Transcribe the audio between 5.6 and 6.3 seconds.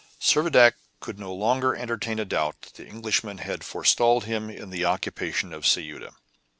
Ceuta.